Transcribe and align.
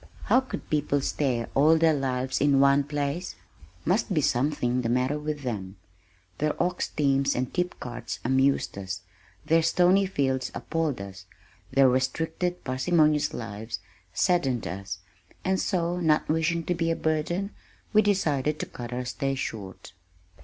How 0.23 0.39
could 0.41 0.67
people 0.71 0.99
stay 1.01 1.45
all 1.53 1.77
their 1.77 1.93
lives 1.93 2.41
in 2.41 2.59
one 2.59 2.85
place? 2.85 3.35
Must 3.85 4.11
be 4.15 4.19
something 4.21 4.81
the 4.81 4.89
matter 4.89 5.19
with 5.19 5.43
them. 5.43 5.75
Their 6.39 6.59
ox 6.59 6.87
teams 6.87 7.35
and 7.35 7.53
tipcarts 7.53 8.17
amused 8.25 8.79
us, 8.79 9.01
their 9.45 9.61
stony 9.61 10.07
fields 10.07 10.51
appalled 10.55 10.99
us, 11.01 11.27
their 11.71 11.87
restricted, 11.87 12.63
parsimonious 12.63 13.31
lives 13.31 13.77
saddened 14.11 14.65
us, 14.65 14.97
and 15.45 15.59
so, 15.59 15.99
not 15.99 16.27
wishing 16.27 16.63
to 16.63 16.73
be 16.73 16.89
a 16.89 16.95
burden, 16.95 17.51
we 17.93 18.01
decided 18.01 18.57
to 18.59 18.65
cut 18.65 18.91
our 18.91 19.05
stay 19.05 19.35
short. 19.35 19.93